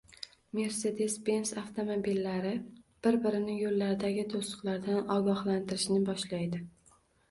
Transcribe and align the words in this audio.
Mercedes-Benz 0.59 1.51
avtomobillari 1.63 2.55
bir-birini 2.79 3.61
yo‘llardagi 3.61 4.27
to‘siqlardan 4.35 5.01
ogohlantirishni 5.21 6.05
boshlaydi 6.13 6.69